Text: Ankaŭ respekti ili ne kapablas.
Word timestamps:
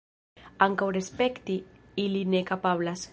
Ankaŭ 0.65 0.87
respekti 0.95 1.59
ili 2.07 2.27
ne 2.35 2.45
kapablas. 2.53 3.09